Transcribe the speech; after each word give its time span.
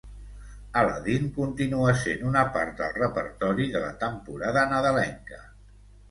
Aladdin 0.79 1.25
continua 1.33 1.91
sent 2.03 2.23
una 2.29 2.41
part 2.55 2.71
del 2.79 2.95
repertori 3.01 3.67
de 3.75 3.81
la 3.83 3.91
temporada 4.05 4.63
nadalenca. 4.73 5.39